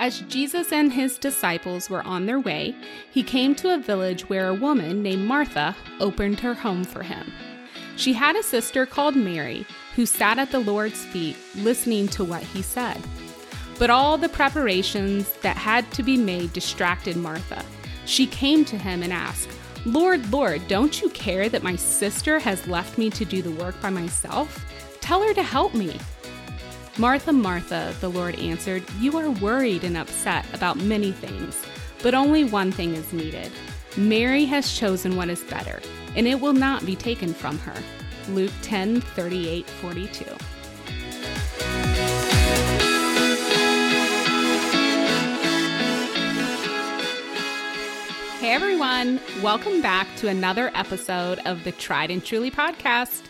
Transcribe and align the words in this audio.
As 0.00 0.20
Jesus 0.20 0.72
and 0.72 0.94
his 0.94 1.18
disciples 1.18 1.90
were 1.90 2.02
on 2.04 2.24
their 2.24 2.40
way, 2.40 2.74
he 3.10 3.22
came 3.22 3.54
to 3.56 3.74
a 3.74 3.78
village 3.78 4.30
where 4.30 4.48
a 4.48 4.54
woman 4.54 5.02
named 5.02 5.26
Martha 5.26 5.76
opened 6.00 6.40
her 6.40 6.54
home 6.54 6.84
for 6.84 7.02
him. 7.02 7.30
She 7.96 8.14
had 8.14 8.34
a 8.34 8.42
sister 8.42 8.86
called 8.86 9.14
Mary 9.14 9.66
who 9.96 10.06
sat 10.06 10.38
at 10.38 10.52
the 10.52 10.58
Lord's 10.58 11.04
feet 11.04 11.36
listening 11.54 12.08
to 12.08 12.24
what 12.24 12.42
he 12.42 12.62
said. 12.62 12.98
But 13.78 13.90
all 13.90 14.16
the 14.16 14.30
preparations 14.30 15.30
that 15.42 15.58
had 15.58 15.90
to 15.92 16.02
be 16.02 16.16
made 16.16 16.54
distracted 16.54 17.16
Martha. 17.18 17.62
She 18.06 18.26
came 18.26 18.64
to 18.64 18.78
him 18.78 19.02
and 19.02 19.12
asked, 19.12 19.50
Lord, 19.84 20.32
Lord, 20.32 20.66
don't 20.66 21.02
you 21.02 21.10
care 21.10 21.50
that 21.50 21.62
my 21.62 21.76
sister 21.76 22.38
has 22.38 22.66
left 22.66 22.96
me 22.96 23.10
to 23.10 23.26
do 23.26 23.42
the 23.42 23.50
work 23.50 23.78
by 23.82 23.90
myself? 23.90 24.64
Tell 25.02 25.22
her 25.22 25.34
to 25.34 25.42
help 25.42 25.74
me. 25.74 25.98
Martha, 26.98 27.32
Martha, 27.32 27.94
the 28.00 28.08
Lord 28.08 28.34
answered, 28.40 28.82
You 28.98 29.16
are 29.16 29.30
worried 29.30 29.84
and 29.84 29.96
upset 29.96 30.44
about 30.52 30.76
many 30.76 31.12
things, 31.12 31.64
but 32.02 32.14
only 32.14 32.44
one 32.44 32.72
thing 32.72 32.94
is 32.94 33.12
needed. 33.12 33.50
Mary 33.96 34.44
has 34.44 34.72
chosen 34.76 35.16
what 35.16 35.30
is 35.30 35.42
better, 35.44 35.80
and 36.16 36.26
it 36.26 36.40
will 36.40 36.52
not 36.52 36.84
be 36.84 36.96
taken 36.96 37.32
from 37.32 37.58
her. 37.60 37.80
Luke 38.30 38.52
10 38.62 39.00
38 39.00 39.66
42. 39.66 40.24
Hey 48.40 48.52
everyone, 48.52 49.20
welcome 49.42 49.80
back 49.80 50.08
to 50.16 50.28
another 50.28 50.72
episode 50.74 51.38
of 51.46 51.62
the 51.62 51.72
Tried 51.72 52.10
and 52.10 52.24
Truly 52.24 52.50
podcast. 52.50 53.22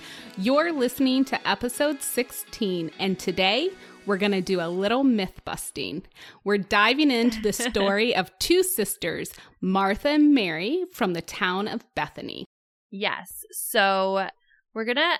You're 0.43 0.73
listening 0.73 1.27
to 1.27 1.49
episode 1.49 2.01
16, 2.01 2.93
and 2.99 3.19
today 3.19 3.69
we're 4.07 4.17
going 4.17 4.33
to 4.33 4.41
do 4.41 4.59
a 4.59 4.71
little 4.71 5.05
myth 5.05 5.43
busting. 5.45 6.05
We're 6.45 6.57
diving 6.57 7.11
into 7.11 7.43
the 7.43 7.53
story 7.71 8.17
of 8.17 8.31
two 8.39 8.63
sisters, 8.63 9.35
Martha 9.61 10.09
and 10.09 10.35
Mary, 10.35 10.85
from 10.95 11.13
the 11.13 11.21
town 11.21 11.69
of 11.69 11.85
Bethany. 11.95 12.47
Yes. 12.91 13.45
So 13.51 14.29
we're 14.73 14.87
going 14.87 14.97
to 14.97 15.19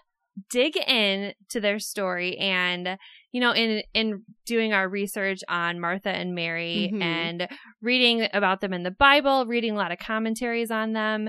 dig 0.49 0.79
in 0.79 1.35
to 1.51 1.61
their 1.61 1.79
story 1.79 2.39
and 2.39 2.97
you 3.33 3.41
know 3.41 3.53
in 3.53 3.83
in 3.93 4.23
doing 4.47 4.73
our 4.73 4.89
research 4.89 5.41
on 5.49 5.81
Martha 5.81 6.09
and 6.09 6.35
Mary 6.35 6.89
mm-hmm. 6.91 7.03
and 7.03 7.49
reading 7.83 8.27
about 8.33 8.63
them 8.63 8.73
in 8.73 8.85
the 8.85 8.91
Bible, 8.91 9.45
reading 9.45 9.73
a 9.73 9.77
lot 9.77 9.93
of 9.93 9.99
commentaries 9.99 10.71
on 10.71 10.95
them, 10.95 11.29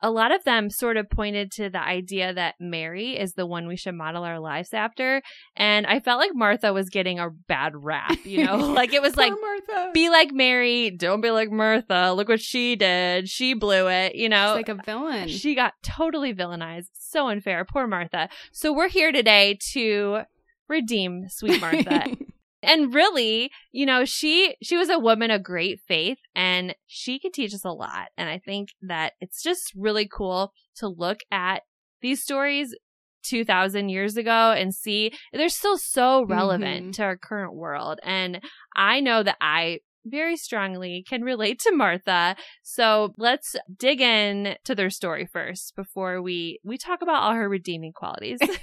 a 0.00 0.10
lot 0.10 0.32
of 0.32 0.44
them 0.44 0.70
sort 0.70 0.96
of 0.96 1.10
pointed 1.10 1.50
to 1.52 1.70
the 1.70 1.80
idea 1.80 2.32
that 2.32 2.54
Mary 2.60 3.18
is 3.18 3.32
the 3.32 3.46
one 3.46 3.66
we 3.66 3.76
should 3.76 3.94
model 3.94 4.24
our 4.24 4.38
lives 4.38 4.72
after. 4.72 5.22
And 5.56 5.86
I 5.86 6.00
felt 6.00 6.20
like 6.20 6.30
Martha 6.34 6.72
was 6.72 6.88
getting 6.88 7.18
a 7.18 7.30
bad 7.30 7.72
rap, 7.74 8.16
you 8.24 8.44
know? 8.44 8.56
like 8.72 8.92
it 8.92 9.02
was 9.02 9.16
like, 9.16 9.32
Martha. 9.40 9.90
be 9.92 10.08
like 10.08 10.32
Mary, 10.32 10.90
don't 10.90 11.20
be 11.20 11.30
like 11.30 11.50
Martha. 11.50 12.12
Look 12.12 12.28
what 12.28 12.40
she 12.40 12.76
did. 12.76 13.28
She 13.28 13.54
blew 13.54 13.88
it, 13.88 14.14
you 14.14 14.28
know? 14.28 14.48
She's 14.48 14.68
like 14.68 14.68
a 14.68 14.82
villain. 14.84 15.28
She 15.28 15.54
got 15.54 15.74
totally 15.82 16.34
villainized. 16.34 16.90
So 16.94 17.28
unfair. 17.28 17.64
Poor 17.64 17.86
Martha. 17.86 18.28
So 18.52 18.72
we're 18.72 18.88
here 18.88 19.12
today 19.12 19.58
to 19.72 20.22
redeem 20.68 21.28
sweet 21.28 21.60
Martha 21.60 22.04
and 22.62 22.94
really 22.94 23.50
you 23.72 23.86
know 23.86 24.04
she 24.04 24.56
she 24.62 24.76
was 24.76 24.88
a 24.88 24.98
woman 24.98 25.30
of 25.30 25.42
great 25.42 25.80
faith 25.86 26.18
and 26.34 26.74
she 26.86 27.18
could 27.18 27.32
teach 27.32 27.54
us 27.54 27.64
a 27.64 27.70
lot 27.70 28.08
and 28.16 28.28
i 28.28 28.38
think 28.38 28.70
that 28.82 29.12
it's 29.20 29.42
just 29.42 29.72
really 29.76 30.08
cool 30.08 30.52
to 30.74 30.88
look 30.88 31.20
at 31.30 31.62
these 32.00 32.22
stories 32.22 32.74
2000 33.24 33.88
years 33.88 34.16
ago 34.16 34.52
and 34.56 34.74
see 34.74 35.12
they're 35.32 35.48
still 35.48 35.76
so 35.76 36.24
relevant 36.24 36.82
mm-hmm. 36.82 36.90
to 36.92 37.02
our 37.02 37.16
current 37.16 37.54
world 37.54 37.98
and 38.02 38.40
i 38.76 39.00
know 39.00 39.22
that 39.22 39.36
i 39.40 39.78
very 40.04 40.36
strongly 40.36 41.04
can 41.08 41.22
relate 41.22 41.58
to 41.60 41.72
Martha. 41.72 42.36
So 42.62 43.14
let's 43.16 43.56
dig 43.76 44.00
in 44.00 44.56
to 44.64 44.74
their 44.74 44.90
story 44.90 45.26
first 45.26 45.74
before 45.76 46.22
we 46.22 46.60
we 46.64 46.78
talk 46.78 47.02
about 47.02 47.22
all 47.22 47.32
her 47.32 47.48
redeeming 47.48 47.92
qualities. 47.92 48.38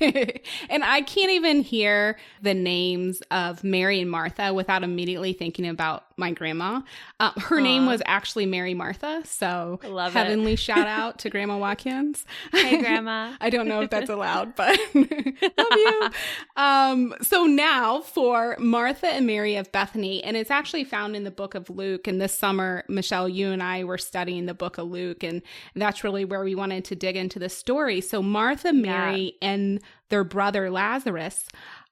and 0.69 0.83
I 0.83 1.01
can't 1.01 1.31
even 1.31 1.61
hear 1.61 2.17
the 2.41 2.53
names 2.53 3.21
of 3.31 3.63
Mary 3.63 4.01
and 4.01 4.09
Martha 4.09 4.53
without 4.53 4.83
immediately 4.83 5.33
thinking 5.33 5.67
about 5.67 6.05
my 6.17 6.31
grandma. 6.31 6.81
Uh, 7.19 7.31
her 7.37 7.59
Aww. 7.59 7.63
name 7.63 7.85
was 7.85 8.01
actually 8.05 8.45
Mary 8.45 8.73
Martha. 8.73 9.21
So 9.25 9.79
Love 9.83 10.13
heavenly 10.13 10.53
it. 10.53 10.59
shout 10.65 10.87
out 10.87 11.19
to 11.19 11.29
Grandma 11.29 11.57
Watkins. 11.57 12.25
Hey, 12.51 12.79
Grandma. 12.79 13.35
I 13.41 13.49
don't 13.49 13.67
know 13.67 13.81
if 13.81 13.89
that's 13.89 14.09
allowed, 14.09 14.55
but 14.55 14.79
love 14.95 15.67
you. 15.71 16.09
Um, 16.55 17.15
so 17.21 17.45
now 17.45 18.01
for 18.01 18.55
Martha 18.59 19.07
and 19.07 19.27
Mary 19.27 19.55
of 19.55 19.71
Bethany, 19.71 20.23
and 20.23 20.37
it's 20.37 20.51
actually 20.51 20.83
found 20.83 21.15
in 21.15 21.23
the 21.25 21.31
book 21.31 21.55
of 21.55 21.69
Luke. 21.69 22.07
And 22.07 22.21
this 22.21 22.37
summer, 22.37 22.85
Michelle, 22.87 23.27
you 23.27 23.51
and 23.51 23.61
I 23.61 23.83
were 23.83 23.97
studying 23.97 24.45
the 24.45 24.53
book 24.53 24.77
of 24.77 24.89
Luke, 24.89 25.23
and 25.23 25.41
that's 25.75 26.03
really 26.03 26.23
where 26.25 26.43
we 26.43 26.55
wanted 26.55 26.85
to 26.85 26.95
dig 26.95 27.17
into 27.17 27.39
the 27.39 27.49
story. 27.49 27.99
So 28.01 28.21
Martha, 28.21 28.71
Mary, 28.71 29.35
yeah. 29.41 29.49
and 29.49 29.81
their 30.09 30.23
brother 30.23 30.69
Lazarus 30.69 31.47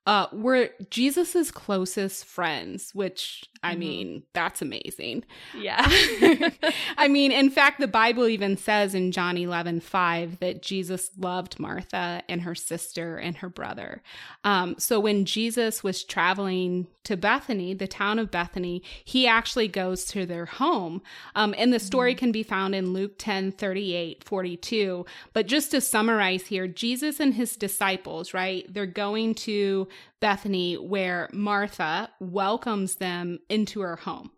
uh, 0.06 0.28
were 0.34 0.70
Jesus's 0.90 1.52
closest 1.52 2.26
friends, 2.26 2.94
which 2.94 3.46
I 3.64 3.72
mm-hmm. 3.72 3.80
mean, 3.80 4.24
that's 4.34 4.62
amazing. 4.62 5.24
Yeah. 5.58 5.82
I 6.98 7.08
mean, 7.08 7.32
in 7.32 7.50
fact, 7.50 7.80
the 7.80 7.88
Bible 7.88 8.28
even 8.28 8.58
says 8.58 8.94
in 8.94 9.14
John 9.14 9.38
11, 9.38 9.80
5 9.80 10.40
that 10.42 10.62
Jesus 10.62 11.12
loved 11.18 11.60
Martha 11.60 12.22
and 12.28 12.42
her 12.42 12.56
sister 12.56 13.16
and 13.18 13.38
her 13.38 13.48
brother. 13.48 14.04
Um, 14.44 14.76
so 14.78 15.00
when 15.00 15.24
Jesus 15.24 15.84
was 15.84 16.04
traveling 16.04 16.88
to 17.06 17.16
Bethany, 17.16 17.74
the 17.74 17.88
town 17.88 18.20
of 18.20 18.32
Bethany, 18.32 18.84
he 19.06 19.26
actually 19.26 19.70
goes 19.70 20.04
to 20.06 20.26
their 20.26 20.46
home. 20.46 21.02
Um, 21.36 21.56
and 21.58 21.72
the 21.72 21.80
story 21.80 22.12
mm-hmm. 22.12 22.20
can 22.20 22.32
be 22.34 22.44
found 22.44 22.76
in 22.76 22.92
Luke 22.92 23.14
10, 23.18 23.54
38, 23.54 24.26
42. 24.26 25.06
But 25.32 25.48
just 25.48 25.72
to 25.72 25.80
summarize 25.80 26.48
here, 26.48 26.68
Jesus 26.68 27.22
and 27.22 27.34
his 27.34 27.56
disciples, 27.56 28.34
right? 28.34 28.72
They're 28.74 28.86
going 28.86 29.36
to 29.36 29.88
Bethany 30.20 30.76
where 30.76 31.30
Martha 31.34 32.10
welcomes 32.20 32.96
them 32.96 33.40
into 33.50 33.82
her 33.82 33.98
home. 33.98 34.32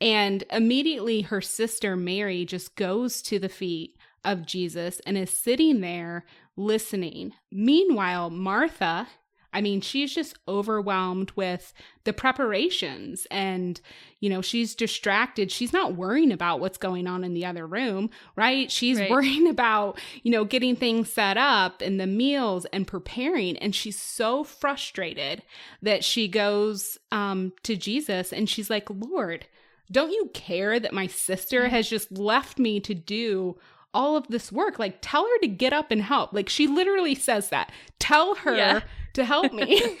And 0.00 0.42
immediately 0.50 1.22
her 1.22 1.40
sister 1.40 1.94
Mary 1.96 2.44
just 2.44 2.74
goes 2.74 3.22
to 3.22 3.38
the 3.38 3.48
feet 3.48 3.96
of 4.24 4.46
Jesus 4.46 5.00
and 5.06 5.16
is 5.16 5.30
sitting 5.30 5.80
there 5.80 6.24
listening. 6.56 7.32
Meanwhile, 7.50 8.30
Martha 8.30 9.08
I 9.52 9.60
mean, 9.60 9.80
she's 9.80 10.14
just 10.14 10.38
overwhelmed 10.48 11.30
with 11.36 11.74
the 12.04 12.12
preparations 12.12 13.26
and, 13.30 13.80
you 14.20 14.30
know, 14.30 14.40
she's 14.40 14.74
distracted. 14.74 15.52
She's 15.52 15.72
not 15.72 15.94
worrying 15.94 16.32
about 16.32 16.60
what's 16.60 16.78
going 16.78 17.06
on 17.06 17.22
in 17.22 17.34
the 17.34 17.44
other 17.44 17.66
room, 17.66 18.10
right? 18.34 18.70
She's 18.70 18.98
right. 18.98 19.10
worrying 19.10 19.46
about, 19.48 20.00
you 20.22 20.30
know, 20.30 20.44
getting 20.44 20.74
things 20.74 21.12
set 21.12 21.36
up 21.36 21.82
and 21.82 22.00
the 22.00 22.06
meals 22.06 22.64
and 22.72 22.86
preparing. 22.86 23.58
And 23.58 23.74
she's 23.74 23.98
so 23.98 24.42
frustrated 24.42 25.42
that 25.82 26.02
she 26.02 26.28
goes 26.28 26.98
um, 27.10 27.52
to 27.64 27.76
Jesus 27.76 28.32
and 28.32 28.48
she's 28.48 28.70
like, 28.70 28.88
Lord, 28.88 29.46
don't 29.90 30.12
you 30.12 30.30
care 30.32 30.80
that 30.80 30.94
my 30.94 31.06
sister 31.06 31.68
has 31.68 31.90
just 31.90 32.10
left 32.10 32.58
me 32.58 32.80
to 32.80 32.94
do 32.94 33.58
all 33.92 34.16
of 34.16 34.26
this 34.28 34.50
work. 34.50 34.78
Like, 34.78 34.98
tell 35.02 35.24
her 35.24 35.38
to 35.42 35.48
get 35.48 35.74
up 35.74 35.90
and 35.90 36.00
help. 36.00 36.32
Like, 36.32 36.48
she 36.48 36.66
literally 36.66 37.14
says 37.14 37.50
that. 37.50 37.70
Tell 37.98 38.36
her 38.36 38.56
yeah 38.56 38.80
to 39.14 39.24
help 39.24 39.52
me. 39.52 39.80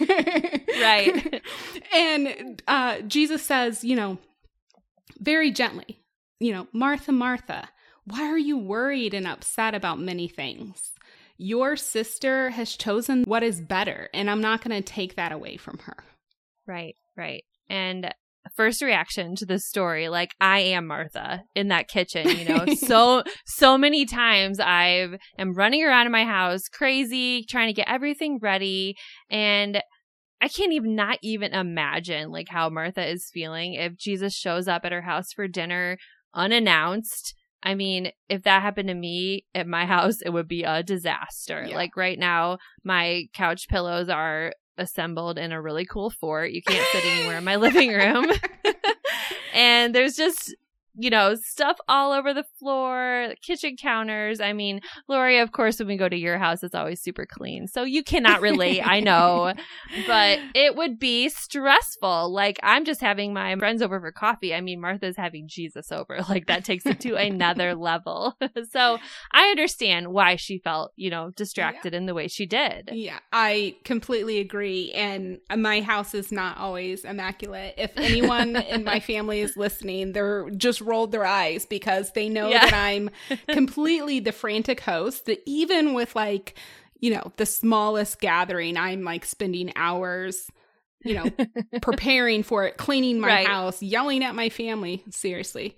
right. 0.80 1.42
and 1.94 2.62
uh, 2.66 3.00
Jesus 3.02 3.42
says, 3.42 3.84
you 3.84 3.96
know, 3.96 4.18
very 5.18 5.50
gently, 5.50 6.00
you 6.40 6.52
know, 6.52 6.66
Martha, 6.72 7.12
Martha, 7.12 7.68
why 8.04 8.22
are 8.22 8.38
you 8.38 8.58
worried 8.58 9.14
and 9.14 9.26
upset 9.26 9.74
about 9.74 10.00
many 10.00 10.28
things? 10.28 10.92
Your 11.38 11.76
sister 11.76 12.50
has 12.50 12.76
chosen 12.76 13.24
what 13.24 13.42
is 13.42 13.60
better, 13.60 14.08
and 14.12 14.30
I'm 14.30 14.40
not 14.40 14.62
going 14.62 14.80
to 14.80 14.92
take 14.92 15.16
that 15.16 15.32
away 15.32 15.56
from 15.56 15.78
her. 15.78 15.96
Right, 16.66 16.96
right. 17.16 17.44
And 17.68 18.12
first 18.56 18.82
reaction 18.82 19.34
to 19.36 19.46
this 19.46 19.66
story 19.66 20.08
like 20.08 20.34
i 20.40 20.58
am 20.58 20.86
martha 20.86 21.42
in 21.54 21.68
that 21.68 21.88
kitchen 21.88 22.28
you 22.28 22.44
know 22.44 22.66
so 22.74 23.22
so 23.46 23.78
many 23.78 24.04
times 24.04 24.58
i 24.58 25.08
am 25.38 25.54
running 25.54 25.82
around 25.84 26.06
in 26.06 26.12
my 26.12 26.24
house 26.24 26.68
crazy 26.68 27.44
trying 27.44 27.68
to 27.68 27.72
get 27.72 27.88
everything 27.88 28.38
ready 28.42 28.96
and 29.30 29.80
i 30.40 30.48
can't 30.48 30.72
even 30.72 30.94
not 30.94 31.18
even 31.22 31.52
imagine 31.52 32.30
like 32.30 32.48
how 32.48 32.68
martha 32.68 33.06
is 33.06 33.30
feeling 33.32 33.74
if 33.74 33.96
jesus 33.96 34.34
shows 34.34 34.66
up 34.66 34.84
at 34.84 34.92
her 34.92 35.02
house 35.02 35.32
for 35.32 35.46
dinner 35.46 35.96
unannounced 36.34 37.34
I 37.62 37.74
mean, 37.74 38.10
if 38.28 38.42
that 38.42 38.62
happened 38.62 38.88
to 38.88 38.94
me 38.94 39.46
at 39.54 39.66
my 39.66 39.86
house, 39.96 40.20
it 40.20 40.30
would 40.30 40.48
be 40.48 40.64
a 40.64 40.82
disaster. 40.82 41.66
Yeah. 41.68 41.76
Like 41.76 41.96
right 41.96 42.18
now, 42.18 42.58
my 42.84 43.26
couch 43.34 43.68
pillows 43.68 44.08
are 44.08 44.52
assembled 44.78 45.38
in 45.38 45.52
a 45.52 45.60
really 45.60 45.84
cool 45.84 46.10
fort. 46.10 46.52
You 46.52 46.62
can't 46.62 46.86
sit 46.92 47.04
anywhere 47.04 47.38
in 47.38 47.44
my 47.44 47.56
living 47.56 47.90
room. 47.90 48.26
and 49.54 49.94
there's 49.94 50.16
just 50.16 50.54
you 50.94 51.10
know, 51.10 51.34
stuff 51.34 51.78
all 51.88 52.12
over 52.12 52.34
the 52.34 52.44
floor, 52.58 53.34
kitchen 53.42 53.76
counters. 53.76 54.40
I 54.40 54.52
mean, 54.52 54.80
Lori, 55.08 55.38
of 55.38 55.52
course, 55.52 55.78
when 55.78 55.88
we 55.88 55.96
go 55.96 56.08
to 56.08 56.16
your 56.16 56.38
house, 56.38 56.62
it's 56.62 56.74
always 56.74 57.00
super 57.00 57.24
clean. 57.24 57.66
So 57.66 57.84
you 57.84 58.02
cannot 58.02 58.42
relate, 58.42 58.86
I 58.86 59.00
know, 59.00 59.54
but 60.06 60.38
it 60.54 60.76
would 60.76 60.98
be 60.98 61.28
stressful. 61.28 62.32
Like, 62.32 62.58
I'm 62.62 62.84
just 62.84 63.00
having 63.00 63.32
my 63.32 63.56
friends 63.56 63.80
over 63.80 64.00
for 64.00 64.12
coffee. 64.12 64.54
I 64.54 64.60
mean, 64.60 64.80
Martha's 64.80 65.16
having 65.16 65.48
Jesus 65.48 65.90
over. 65.90 66.20
Like, 66.32 66.46
that 66.46 66.64
takes 66.64 66.86
it 66.86 66.98
to 67.00 67.16
another 67.16 67.74
level. 67.74 68.34
so 68.70 68.98
I 69.32 69.48
understand 69.50 70.08
why 70.08 70.36
she 70.36 70.58
felt, 70.58 70.92
you 70.96 71.10
know, 71.10 71.30
distracted 71.36 71.92
yeah. 71.92 71.98
in 71.98 72.06
the 72.06 72.14
way 72.14 72.26
she 72.26 72.46
did. 72.46 72.88
Yeah, 72.90 73.18
I 73.32 73.76
completely 73.84 74.38
agree. 74.38 74.92
And 74.92 75.40
uh, 75.50 75.58
my 75.58 75.82
house 75.82 76.14
is 76.14 76.32
not 76.32 76.56
always 76.56 77.04
immaculate. 77.04 77.74
If 77.76 77.92
anyone 77.96 78.56
in 78.56 78.84
my 78.84 79.00
family 79.00 79.40
is 79.40 79.58
listening, 79.58 80.12
they're 80.12 80.48
just 80.56 80.81
rolled 80.82 81.12
their 81.12 81.24
eyes 81.24 81.66
because 81.66 82.12
they 82.12 82.28
know 82.28 82.50
yeah. 82.50 82.66
that 82.66 82.74
I'm 82.74 83.10
completely 83.48 84.20
the 84.20 84.32
frantic 84.32 84.80
host 84.80 85.26
that 85.26 85.42
even 85.46 85.94
with 85.94 86.14
like, 86.14 86.58
you 87.00 87.12
know, 87.12 87.32
the 87.36 87.46
smallest 87.46 88.20
gathering, 88.20 88.76
I'm 88.76 89.02
like 89.02 89.24
spending 89.24 89.72
hours, 89.76 90.50
you 91.04 91.14
know, 91.14 91.30
preparing 91.82 92.42
for 92.42 92.66
it, 92.66 92.76
cleaning 92.76 93.20
my 93.20 93.28
right. 93.28 93.46
house, 93.46 93.82
yelling 93.82 94.22
at 94.22 94.34
my 94.34 94.48
family. 94.48 95.02
Seriously. 95.10 95.76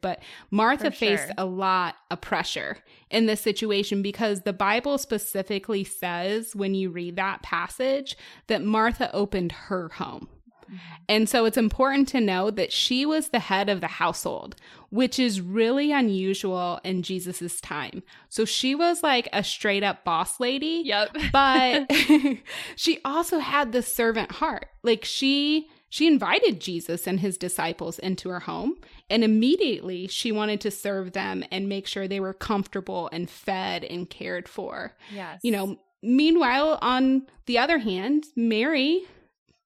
But 0.00 0.20
Martha 0.50 0.90
faced 0.90 1.32
a 1.36 1.44
lot 1.44 1.96
of 2.10 2.20
pressure 2.20 2.78
in 3.10 3.26
this 3.26 3.40
situation 3.40 4.02
because 4.02 4.42
the 4.42 4.52
Bible 4.52 4.98
specifically 4.98 5.84
says, 5.84 6.54
when 6.54 6.74
you 6.74 6.90
read 6.90 7.16
that 7.16 7.42
passage, 7.42 8.16
that 8.46 8.62
Martha 8.62 9.12
opened 9.12 9.52
her 9.52 9.88
home. 9.88 10.28
Mm-hmm. 10.66 10.94
And 11.08 11.28
so 11.28 11.44
it's 11.44 11.56
important 11.56 12.08
to 12.08 12.20
know 12.20 12.50
that 12.50 12.72
she 12.72 13.06
was 13.06 13.28
the 13.28 13.38
head 13.38 13.68
of 13.68 13.80
the 13.80 13.86
household, 13.86 14.56
which 14.90 15.18
is 15.18 15.40
really 15.40 15.92
unusual 15.92 16.80
in 16.84 17.02
Jesus's 17.02 17.60
time. 17.60 18.02
So 18.28 18.44
she 18.44 18.74
was 18.74 19.02
like 19.02 19.28
a 19.32 19.44
straight 19.44 19.82
up 19.82 20.04
boss 20.04 20.40
lady. 20.40 20.82
Yep. 20.84 21.16
but 21.32 21.92
she 22.76 23.00
also 23.04 23.38
had 23.38 23.72
the 23.72 23.82
servant 23.82 24.32
heart. 24.32 24.66
Like 24.82 25.04
she 25.04 25.68
she 25.88 26.06
invited 26.06 26.60
Jesus 26.60 27.06
and 27.06 27.20
his 27.20 27.38
disciples 27.38 27.98
into 27.98 28.28
her 28.28 28.40
home, 28.40 28.76
and 29.08 29.22
immediately 29.22 30.08
she 30.08 30.32
wanted 30.32 30.60
to 30.62 30.70
serve 30.70 31.12
them 31.12 31.44
and 31.50 31.68
make 31.68 31.86
sure 31.86 32.08
they 32.08 32.20
were 32.20 32.34
comfortable 32.34 33.08
and 33.12 33.30
fed 33.30 33.84
and 33.84 34.10
cared 34.10 34.48
for. 34.48 34.96
Yes. 35.14 35.40
You 35.42 35.52
know, 35.52 35.78
meanwhile 36.02 36.78
on 36.82 37.26
the 37.46 37.58
other 37.58 37.78
hand, 37.78 38.24
Mary 38.34 39.04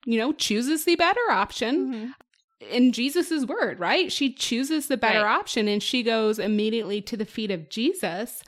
you 0.05 0.19
know, 0.19 0.32
chooses 0.32 0.85
the 0.85 0.97
better 0.97 1.31
option. 1.31 1.93
Mm-hmm. 1.94 2.11
In 2.70 2.93
Jesus's 2.93 3.47
word, 3.47 3.81
right? 3.81 4.12
She 4.12 4.35
chooses 4.35 4.88
the 4.88 4.99
better 4.99 5.25
right. 5.25 5.38
option 5.38 5.67
and 5.67 5.82
she 5.82 6.02
goes 6.02 6.38
immediately 6.38 7.00
to 7.02 7.17
the 7.17 7.25
feet 7.25 7.50
of 7.50 7.70
Jesus. 7.70 8.43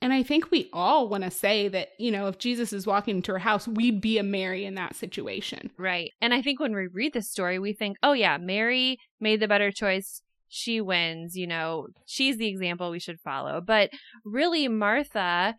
And 0.00 0.12
I 0.12 0.22
think 0.22 0.50
we 0.50 0.70
all 0.72 1.08
want 1.08 1.24
to 1.24 1.30
say 1.30 1.66
that, 1.66 1.88
you 1.98 2.12
know, 2.12 2.28
if 2.28 2.38
Jesus 2.38 2.72
is 2.72 2.86
walking 2.86 3.16
into 3.16 3.32
her 3.32 3.40
house, 3.40 3.66
we'd 3.66 4.00
be 4.00 4.16
a 4.16 4.22
Mary 4.22 4.64
in 4.64 4.76
that 4.76 4.94
situation. 4.94 5.72
Right. 5.76 6.12
And 6.20 6.32
I 6.32 6.40
think 6.40 6.60
when 6.60 6.74
we 6.74 6.86
read 6.86 7.14
the 7.14 7.22
story, 7.22 7.58
we 7.58 7.72
think, 7.72 7.96
oh, 8.00 8.12
yeah, 8.12 8.38
Mary 8.38 8.98
made 9.20 9.40
the 9.40 9.48
better 9.48 9.72
choice. 9.72 10.22
She 10.48 10.80
wins, 10.80 11.36
you 11.36 11.48
know, 11.48 11.88
she's 12.06 12.38
the 12.38 12.46
example 12.46 12.90
we 12.90 13.00
should 13.00 13.18
follow. 13.20 13.60
But 13.60 13.90
really, 14.24 14.68
Martha 14.68 15.56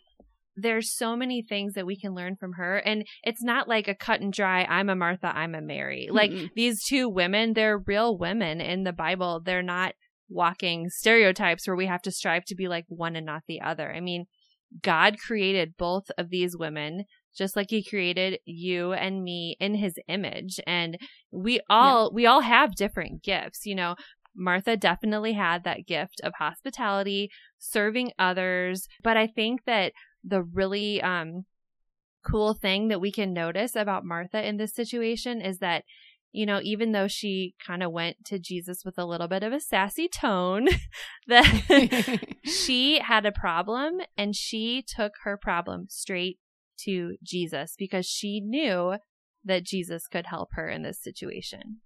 there's 0.62 0.96
so 0.96 1.16
many 1.16 1.42
things 1.42 1.74
that 1.74 1.86
we 1.86 1.98
can 1.98 2.14
learn 2.14 2.36
from 2.36 2.54
her 2.54 2.78
and 2.78 3.06
it's 3.24 3.44
not 3.44 3.68
like 3.68 3.88
a 3.88 3.96
cut 3.96 4.22
and 4.22 4.34
dry 4.34 4.64
i'm 4.66 4.90
a 4.90 4.96
martha 4.96 5.32
i'm 5.36 5.56
a 5.56 5.62
mary 5.62 6.06
mm-hmm. 6.08 6.16
like 6.16 6.32
these 6.56 6.84
two 6.86 7.08
women 7.10 7.54
they're 7.54 7.78
real 7.78 8.18
women 8.18 8.62
in 8.62 8.84
the 8.84 8.94
bible 8.94 9.42
they're 9.44 9.62
not 9.62 9.94
walking 10.30 10.90
stereotypes 10.90 11.68
where 11.68 11.76
we 11.76 11.88
have 11.88 12.02
to 12.02 12.12
strive 12.12 12.46
to 12.46 12.56
be 12.56 12.68
like 12.68 12.86
one 12.88 13.16
and 13.16 13.26
not 13.26 13.44
the 13.48 13.62
other 13.62 13.94
i 13.94 14.00
mean 14.00 14.26
god 14.84 15.18
created 15.18 15.74
both 15.78 16.06
of 16.18 16.30
these 16.30 16.56
women 16.56 17.04
just 17.36 17.56
like 17.56 17.68
he 17.70 17.84
created 17.84 18.40
you 18.46 18.94
and 18.94 19.24
me 19.24 19.56
in 19.60 19.76
his 19.76 19.96
image 20.08 20.60
and 20.68 20.98
we 21.32 21.60
all 21.70 22.06
yeah. 22.06 22.16
we 22.16 22.26
all 22.26 22.42
have 22.42 22.76
different 22.76 23.24
gifts 23.24 23.66
you 23.66 23.74
know 23.74 23.96
Martha 24.36 24.78
definitely 24.78 25.34
had 25.34 25.64
that 25.64 25.86
gift 25.86 26.22
of 26.24 26.34
hospitality, 26.40 27.30
serving 27.58 28.12
others. 28.18 28.88
But 29.04 29.18
I 29.18 29.28
think 29.28 29.66
that 29.66 29.92
the 30.24 30.42
really 30.42 31.02
um, 31.02 31.46
cool 32.26 32.54
thing 32.54 32.90
that 32.90 33.02
we 33.02 33.12
can 33.12 33.34
notice 33.34 33.76
about 33.76 34.06
Martha 34.06 34.46
in 34.46 34.58
this 34.58 34.74
situation 34.74 35.42
is 35.42 35.60
that, 35.60 35.84
you 36.32 36.46
know, 36.46 36.60
even 36.64 36.92
though 36.92 37.08
she 37.08 37.56
kind 37.66 37.82
of 37.82 37.92
went 37.92 38.18
to 38.26 38.40
Jesus 38.40 38.84
with 38.86 38.98
a 38.98 39.06
little 39.06 39.28
bit 39.28 39.44
of 39.44 39.54
a 39.54 39.60
sassy 39.60 40.08
tone, 40.08 40.68
that 41.28 42.20
she 42.44 43.00
had 43.00 43.26
a 43.26 43.32
problem 43.32 44.00
and 44.18 44.36
she 44.36 44.84
took 44.86 45.14
her 45.24 45.38
problem 45.38 45.88
straight 45.90 46.40
to 46.86 47.16
Jesus 47.24 47.76
because 47.78 48.06
she 48.06 48.40
knew 48.40 48.96
that 49.44 49.64
Jesus 49.64 50.08
could 50.08 50.28
help 50.28 50.50
her 50.54 50.68
in 50.70 50.84
this 50.84 51.02
situation. 51.02 51.80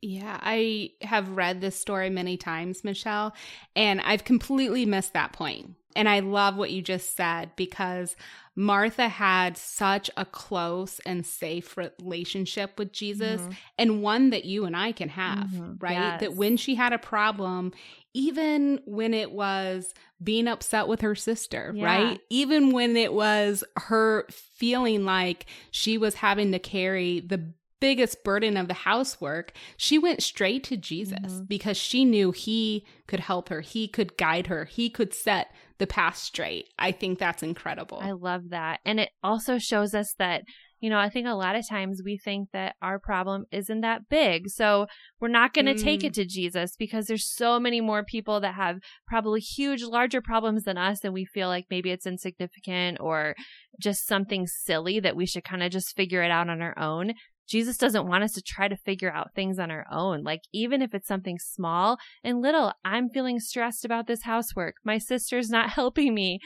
Yeah, 0.00 0.38
I 0.42 0.90
have 1.00 1.30
read 1.30 1.62
this 1.62 1.80
story 1.80 2.10
many 2.10 2.36
times, 2.36 2.84
Michelle, 2.84 3.34
and 3.74 4.02
I've 4.02 4.24
completely 4.24 4.84
missed 4.84 5.14
that 5.14 5.32
point. 5.32 5.70
And 5.96 6.08
I 6.08 6.20
love 6.20 6.56
what 6.56 6.70
you 6.70 6.82
just 6.82 7.16
said 7.16 7.50
because 7.56 8.16
Martha 8.56 9.08
had 9.08 9.56
such 9.56 10.10
a 10.16 10.24
close 10.24 11.00
and 11.06 11.26
safe 11.26 11.76
relationship 11.76 12.78
with 12.78 12.92
Jesus 12.92 13.40
mm-hmm. 13.40 13.52
and 13.78 14.02
one 14.02 14.30
that 14.30 14.44
you 14.44 14.64
and 14.64 14.76
I 14.76 14.92
can 14.92 15.08
have, 15.08 15.48
mm-hmm. 15.48 15.74
right? 15.80 15.92
Yes. 15.92 16.20
That 16.20 16.34
when 16.34 16.56
she 16.56 16.74
had 16.74 16.92
a 16.92 16.98
problem, 16.98 17.72
even 18.12 18.80
when 18.84 19.12
it 19.12 19.32
was 19.32 19.92
being 20.22 20.46
upset 20.46 20.86
with 20.86 21.00
her 21.00 21.16
sister, 21.16 21.72
yeah. 21.74 21.84
right? 21.84 22.20
Even 22.30 22.70
when 22.70 22.96
it 22.96 23.12
was 23.12 23.64
her 23.76 24.26
feeling 24.30 25.04
like 25.04 25.46
she 25.72 25.98
was 25.98 26.14
having 26.14 26.52
to 26.52 26.60
carry 26.60 27.20
the 27.20 27.52
biggest 27.80 28.24
burden 28.24 28.56
of 28.56 28.68
the 28.68 28.74
housework, 28.74 29.52
she 29.76 29.98
went 29.98 30.22
straight 30.22 30.64
to 30.64 30.76
Jesus 30.76 31.18
mm-hmm. 31.18 31.44
because 31.44 31.76
she 31.76 32.04
knew 32.04 32.32
he 32.32 32.86
could 33.06 33.20
help 33.20 33.48
her, 33.48 33.60
he 33.60 33.88
could 33.88 34.16
guide 34.16 34.46
her, 34.46 34.64
he 34.64 34.88
could 34.88 35.12
set 35.12 35.48
the 35.78 35.86
path 35.86 36.16
straight. 36.16 36.68
I 36.78 36.92
think 36.92 37.18
that's 37.18 37.42
incredible. 37.42 37.98
I 38.00 38.12
love 38.12 38.50
that. 38.50 38.80
And 38.84 39.00
it 39.00 39.10
also 39.22 39.58
shows 39.58 39.94
us 39.94 40.14
that 40.18 40.44
you 40.84 40.90
know, 40.90 40.98
I 40.98 41.08
think 41.08 41.26
a 41.26 41.32
lot 41.32 41.56
of 41.56 41.66
times 41.66 42.02
we 42.04 42.18
think 42.18 42.50
that 42.52 42.74
our 42.82 42.98
problem 42.98 43.46
isn't 43.50 43.80
that 43.80 44.06
big. 44.10 44.50
So 44.50 44.86
we're 45.18 45.28
not 45.28 45.54
going 45.54 45.64
to 45.64 45.72
mm. 45.72 45.82
take 45.82 46.04
it 46.04 46.12
mm. 46.12 46.16
to 46.16 46.26
Jesus 46.26 46.76
because 46.76 47.06
there's 47.06 47.26
so 47.26 47.58
many 47.58 47.80
more 47.80 48.04
people 48.04 48.38
that 48.40 48.54
have 48.54 48.80
probably 49.08 49.40
huge, 49.40 49.82
larger 49.82 50.20
problems 50.20 50.64
than 50.64 50.76
us. 50.76 51.02
And 51.02 51.14
we 51.14 51.24
feel 51.24 51.48
like 51.48 51.64
maybe 51.70 51.90
it's 51.90 52.04
insignificant 52.04 52.98
or 53.00 53.34
just 53.80 54.06
something 54.06 54.46
silly 54.46 55.00
that 55.00 55.16
we 55.16 55.24
should 55.24 55.42
kind 55.42 55.62
of 55.62 55.72
just 55.72 55.96
figure 55.96 56.22
it 56.22 56.30
out 56.30 56.50
on 56.50 56.60
our 56.60 56.78
own. 56.78 57.14
Jesus 57.48 57.76
doesn't 57.76 58.06
want 58.06 58.24
us 58.24 58.32
to 58.32 58.42
try 58.42 58.68
to 58.68 58.76
figure 58.76 59.12
out 59.12 59.34
things 59.34 59.58
on 59.58 59.70
our 59.70 59.86
own. 59.90 60.22
Like, 60.22 60.42
even 60.52 60.82
if 60.82 60.94
it's 60.94 61.08
something 61.08 61.38
small 61.38 61.98
and 62.22 62.40
little, 62.40 62.72
I'm 62.84 63.10
feeling 63.10 63.38
stressed 63.40 63.84
about 63.84 64.06
this 64.06 64.22
housework. 64.22 64.76
My 64.84 64.98
sister's 64.98 65.50
not 65.50 65.70
helping 65.74 66.14
me. 66.14 66.40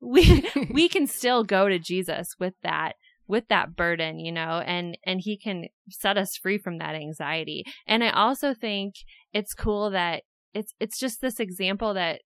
We, 0.00 0.48
we 0.70 0.88
can 0.88 1.06
still 1.06 1.44
go 1.44 1.68
to 1.68 1.78
Jesus 1.78 2.34
with 2.38 2.54
that, 2.62 2.94
with 3.26 3.48
that 3.48 3.76
burden, 3.76 4.18
you 4.18 4.32
know, 4.32 4.62
and, 4.64 4.98
and 5.04 5.20
he 5.20 5.36
can 5.36 5.66
set 5.88 6.18
us 6.18 6.36
free 6.36 6.58
from 6.58 6.78
that 6.78 6.94
anxiety. 6.94 7.64
And 7.86 8.02
I 8.02 8.10
also 8.10 8.54
think 8.54 8.94
it's 9.32 9.54
cool 9.54 9.90
that 9.90 10.22
it's, 10.52 10.74
it's 10.80 10.98
just 10.98 11.20
this 11.20 11.38
example 11.38 11.94
that 11.94 12.22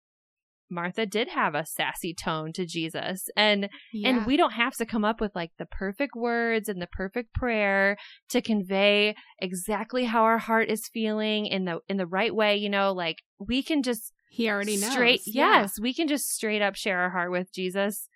Martha 0.70 1.06
did 1.06 1.28
have 1.28 1.54
a 1.54 1.66
sassy 1.66 2.14
tone 2.14 2.52
to 2.54 2.66
Jesus. 2.66 3.28
And 3.36 3.68
yeah. 3.92 4.08
and 4.08 4.26
we 4.26 4.36
don't 4.36 4.52
have 4.52 4.74
to 4.74 4.86
come 4.86 5.04
up 5.04 5.20
with 5.20 5.34
like 5.34 5.52
the 5.58 5.66
perfect 5.66 6.14
words 6.16 6.68
and 6.68 6.80
the 6.80 6.86
perfect 6.86 7.34
prayer 7.34 7.96
to 8.30 8.40
convey 8.40 9.14
exactly 9.40 10.04
how 10.04 10.22
our 10.22 10.38
heart 10.38 10.68
is 10.68 10.88
feeling 10.92 11.46
in 11.46 11.64
the 11.64 11.80
in 11.88 11.96
the 11.96 12.06
right 12.06 12.34
way, 12.34 12.56
you 12.56 12.68
know, 12.68 12.92
like 12.92 13.18
we 13.38 13.62
can 13.62 13.82
just 13.82 14.12
He 14.30 14.48
already 14.48 14.76
knows. 14.76 14.92
Straight 14.92 15.20
yeah. 15.26 15.62
yes, 15.62 15.74
we 15.80 15.94
can 15.94 16.08
just 16.08 16.28
straight 16.30 16.62
up 16.62 16.76
share 16.76 17.00
our 17.00 17.10
heart 17.10 17.30
with 17.30 17.52
Jesus. 17.52 18.08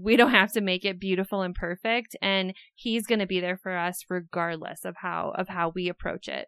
We 0.00 0.16
don't 0.16 0.30
have 0.30 0.52
to 0.52 0.60
make 0.60 0.84
it 0.84 1.00
beautiful 1.00 1.42
and 1.42 1.54
perfect 1.54 2.16
and 2.22 2.54
he's 2.76 3.06
going 3.06 3.18
to 3.18 3.26
be 3.26 3.40
there 3.40 3.58
for 3.60 3.76
us 3.76 4.04
regardless 4.08 4.84
of 4.84 4.94
how 4.98 5.32
of 5.36 5.48
how 5.48 5.72
we 5.74 5.88
approach 5.88 6.28
it. 6.28 6.46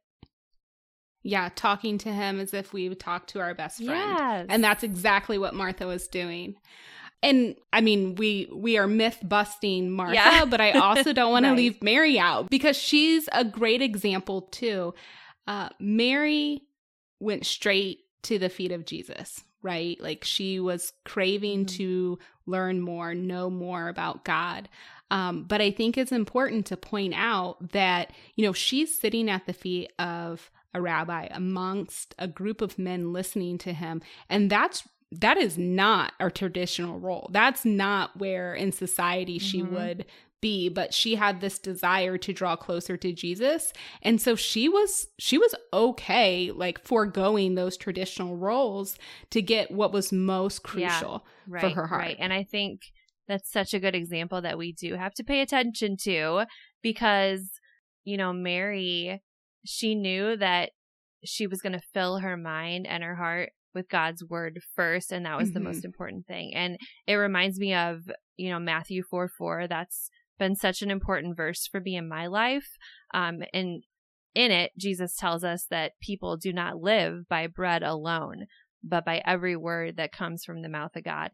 Yeah, 1.23 1.51
talking 1.55 1.99
to 1.99 2.11
him 2.11 2.41
as 2.41 2.55
if 2.55 2.73
we 2.73 2.89
would 2.89 3.01
talk 3.01 3.27
to 3.29 3.41
our 3.41 3.55
best 3.55 3.85
friend. 3.85 4.17
Yes. 4.19 4.47
And 4.49 4.65
that's 4.65 4.83
exactly 4.83 5.37
what 5.39 5.55
Martha 5.55 5.87
was 5.87 6.09
doing. 6.09 6.57
And 7.23 7.57
I 7.73 7.83
mean, 7.83 8.15
we 8.15 8.49
we 8.53 8.79
are 8.79 8.87
myth 8.87 9.19
busting 9.23 9.91
Martha, 9.91 10.15
yeah. 10.15 10.45
but 10.49 10.61
I 10.61 10.73
also 10.73 11.13
don't 11.13 11.33
want 11.33 11.45
right. 11.45 11.51
to 11.51 11.57
leave 11.57 11.83
Mary 11.83 12.19
out 12.19 12.49
because 12.49 12.77
she's 12.77 13.29
a 13.33 13.45
great 13.45 13.83
example 13.83 14.43
too. 14.43 14.95
Uh, 15.47 15.69
Mary 15.79 16.63
went 17.19 17.45
straight 17.45 18.01
to 18.23 18.39
the 18.39 18.49
feet 18.49 18.73
of 18.73 18.87
Jesus, 18.87 19.43
right? 19.63 20.01
Like 20.01 20.25
she 20.25 20.61
was 20.61 20.93
craving 21.05 21.67
mm-hmm. 21.67 21.77
to 21.77 22.19
learn 22.47 22.81
more, 22.81 23.15
know 23.15 23.51
more 23.51 23.89
about 23.89 24.25
God. 24.25 24.69
Um, 25.11 25.43
but 25.45 25.61
I 25.61 25.71
think 25.71 25.99
it's 25.99 26.13
important 26.13 26.67
to 26.67 26.77
point 26.77 27.15
out 27.17 27.73
that, 27.73 28.13
you 28.37 28.47
know, 28.47 28.53
she's 28.53 28.97
sitting 28.97 29.29
at 29.29 29.45
the 29.47 29.53
feet 29.53 29.93
of 29.99 30.51
a 30.75 30.81
rabbi 30.81 31.29
amongst 31.31 32.15
a 32.19 32.29
group 32.29 32.61
of 32.61 32.79
men 32.79 33.13
listening 33.13 33.59
to 33.59 33.73
him. 33.73 34.03
And 34.29 34.51
that's 34.51 34.89
that 35.13 35.37
is 35.37 35.59
not 35.59 36.13
a 36.21 36.31
traditional 36.31 37.01
role. 37.01 37.29
That's 37.33 37.65
not 37.65 38.17
where 38.17 38.55
in 38.55 38.71
society 38.71 39.39
she 39.39 39.61
mm-hmm. 39.61 39.75
would 39.75 40.05
be, 40.41 40.69
but 40.69 40.95
she 40.95 41.17
had 41.17 41.41
this 41.41 41.59
desire 41.59 42.17
to 42.17 42.33
draw 42.33 42.57
closer 42.57 42.97
to 42.97 43.13
Jesus. 43.13 43.73
And 44.03 44.21
so 44.21 44.37
she 44.37 44.69
was 44.69 45.09
she 45.19 45.37
was 45.37 45.55
okay 45.73 46.51
like 46.53 46.85
foregoing 46.85 47.57
those 47.57 47.77
traditional 47.77 48.37
roles 48.37 48.97
to 49.31 49.43
get 49.43 49.71
what 49.71 49.93
was 49.93 50.13
most 50.13 50.63
crucial 50.63 51.25
yeah, 51.25 51.55
right, 51.55 51.61
for 51.61 51.69
her 51.71 51.87
heart. 51.89 52.03
Right. 52.03 52.17
And 52.19 52.33
I 52.33 52.45
think 52.45 52.83
that's 53.27 53.51
such 53.51 53.75
a 53.75 53.81
good 53.81 53.95
example 53.95 54.41
that 54.43 54.59
we 54.59 54.73
do 54.73 54.95
have 54.95 55.15
to 55.15 55.25
pay 55.25 55.41
attention 55.41 55.97
to 56.05 56.47
because 56.83 57.51
you 58.05 58.17
know, 58.17 58.33
Mary 58.33 59.23
she 59.65 59.95
knew 59.95 60.37
that 60.37 60.71
she 61.25 61.47
was 61.47 61.61
going 61.61 61.73
to 61.73 61.83
fill 61.93 62.19
her 62.19 62.37
mind 62.37 62.87
and 62.87 63.03
her 63.03 63.17
heart 63.17 63.51
with 63.75 63.89
God's 63.89 64.25
word 64.25 64.61
first, 64.75 65.13
and 65.13 65.27
that 65.27 65.37
was 65.37 65.49
mm-hmm. 65.49 65.55
the 65.55 65.61
most 65.61 65.79
mm-hmm. 65.79 65.87
important 65.87 66.27
thing. 66.27 66.55
And 66.55 66.79
it 67.07 67.15
reminds 67.15 67.59
me 67.59 67.75
of, 67.75 68.11
you 68.37 68.51
know, 68.51 68.59
Matthew 68.59 69.03
4 69.03 69.29
4. 69.29 69.69
That's 69.69 70.11
been 70.39 70.57
such 70.57 70.83
an 70.83 70.91
important 70.91 71.37
verse 71.37 71.67
for 71.67 71.81
me 71.81 71.97
in 71.97 72.09
my 72.09 72.27
life. 72.27 72.67
Um, 73.13 73.43
and 73.53 73.85
in 74.35 74.51
it, 74.51 74.73
Jesus 74.79 75.15
tells 75.17 75.45
us 75.45 75.67
that 75.71 75.93
people 76.01 76.37
do 76.37 76.53
not 76.53 76.81
live 76.81 77.29
by 77.29 77.47
bread 77.47 77.83
alone, 77.83 78.47
but 78.83 79.05
by 79.05 79.23
every 79.27 79.57
word 79.57 79.97
that 79.97 80.13
comes 80.13 80.45
from 80.45 80.63
the 80.63 80.69
mouth 80.69 80.97
of 80.97 81.05
God. 81.05 81.31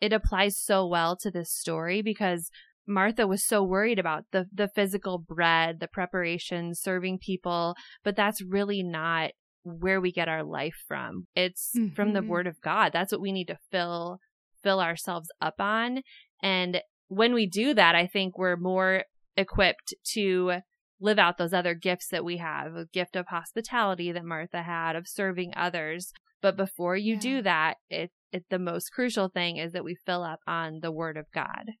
It 0.00 0.12
applies 0.12 0.56
so 0.56 0.86
well 0.86 1.16
to 1.18 1.30
this 1.30 1.52
story 1.52 2.02
because 2.02 2.50
Martha 2.90 3.26
was 3.26 3.46
so 3.46 3.62
worried 3.62 3.98
about 3.98 4.24
the 4.32 4.46
the 4.52 4.68
physical 4.68 5.18
bread, 5.18 5.80
the 5.80 5.88
preparation, 5.88 6.74
serving 6.74 7.18
people, 7.18 7.76
but 8.04 8.16
that's 8.16 8.42
really 8.42 8.82
not 8.82 9.30
where 9.62 10.00
we 10.00 10.12
get 10.12 10.28
our 10.28 10.42
life 10.42 10.76
from. 10.86 11.26
It's 11.34 11.72
mm-hmm. 11.76 11.94
from 11.94 12.12
the 12.12 12.20
mm-hmm. 12.20 12.28
word 12.28 12.46
of 12.46 12.60
God. 12.60 12.92
That's 12.92 13.12
what 13.12 13.20
we 13.20 13.32
need 13.32 13.46
to 13.46 13.58
fill 13.70 14.18
fill 14.62 14.80
ourselves 14.80 15.30
up 15.40 15.60
on. 15.60 16.02
And 16.42 16.82
when 17.08 17.32
we 17.32 17.46
do 17.46 17.74
that, 17.74 17.94
I 17.94 18.06
think 18.06 18.36
we're 18.36 18.56
more 18.56 19.04
equipped 19.36 19.94
to 20.12 20.60
live 21.00 21.18
out 21.18 21.38
those 21.38 21.54
other 21.54 21.74
gifts 21.74 22.08
that 22.08 22.24
we 22.24 22.36
have, 22.36 22.74
a 22.74 22.86
gift 22.92 23.16
of 23.16 23.28
hospitality 23.28 24.12
that 24.12 24.24
Martha 24.24 24.62
had, 24.62 24.96
of 24.96 25.08
serving 25.08 25.52
others. 25.56 26.12
But 26.42 26.56
before 26.56 26.96
you 26.96 27.14
yeah. 27.14 27.20
do 27.20 27.42
that, 27.42 27.74
it, 27.88 28.10
it 28.32 28.44
the 28.50 28.58
most 28.58 28.90
crucial 28.90 29.28
thing 29.28 29.56
is 29.56 29.72
that 29.72 29.84
we 29.84 29.96
fill 30.06 30.22
up 30.22 30.40
on 30.46 30.80
the 30.82 30.92
word 30.92 31.16
of 31.16 31.26
God. 31.32 31.72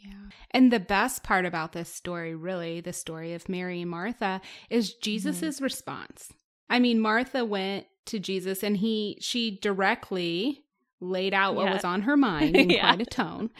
Yeah. 0.00 0.12
And 0.50 0.72
the 0.72 0.80
best 0.80 1.22
part 1.22 1.44
about 1.44 1.72
this 1.72 1.92
story, 1.92 2.34
really, 2.34 2.80
the 2.80 2.92
story 2.92 3.34
of 3.34 3.48
Mary 3.48 3.82
and 3.82 3.90
Martha, 3.90 4.40
is 4.68 4.94
Jesus's 4.94 5.56
mm-hmm. 5.56 5.64
response. 5.64 6.32
I 6.68 6.78
mean, 6.78 7.00
Martha 7.00 7.44
went 7.44 7.86
to 8.06 8.18
Jesus 8.18 8.62
and 8.62 8.76
he 8.76 9.18
she 9.20 9.58
directly 9.60 10.64
laid 11.00 11.34
out 11.34 11.54
what 11.54 11.66
yeah. 11.66 11.74
was 11.74 11.84
on 11.84 12.02
her 12.02 12.16
mind 12.16 12.56
in 12.56 12.70
yeah. 12.70 12.80
quite 12.80 13.02
a 13.02 13.06
tone. 13.06 13.50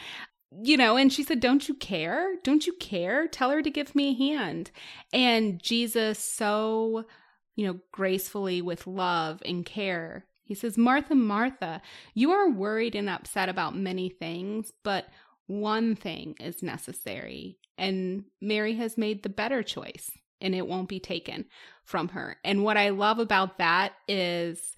You 0.63 0.75
know, 0.75 0.97
and 0.97 1.13
she 1.13 1.23
said, 1.23 1.39
Don't 1.39 1.67
you 1.67 1.75
care? 1.75 2.35
Don't 2.43 2.67
you 2.67 2.73
care? 2.73 3.27
Tell 3.27 3.51
her 3.51 3.61
to 3.61 3.69
give 3.69 3.95
me 3.95 4.09
a 4.09 4.17
hand. 4.17 4.71
And 5.13 5.61
Jesus, 5.63 6.19
so, 6.19 7.05
you 7.55 7.65
know, 7.67 7.79
gracefully 7.91 8.61
with 8.61 8.85
love 8.85 9.41
and 9.45 9.65
care, 9.65 10.25
he 10.43 10.53
says, 10.53 10.77
Martha, 10.77 11.15
Martha, 11.15 11.81
you 12.13 12.31
are 12.31 12.49
worried 12.49 12.95
and 12.95 13.09
upset 13.09 13.47
about 13.47 13.77
many 13.77 14.09
things, 14.09 14.73
but 14.83 15.07
one 15.51 15.95
thing 15.95 16.35
is 16.39 16.63
necessary. 16.63 17.57
And 17.77 18.25
Mary 18.39 18.75
has 18.75 18.97
made 18.97 19.21
the 19.21 19.29
better 19.29 19.63
choice 19.63 20.09
and 20.39 20.55
it 20.55 20.65
won't 20.65 20.87
be 20.87 20.99
taken 20.99 21.45
from 21.83 22.09
her. 22.09 22.37
And 22.43 22.63
what 22.63 22.77
I 22.77 22.89
love 22.89 23.19
about 23.19 23.57
that 23.57 23.93
is 24.07 24.75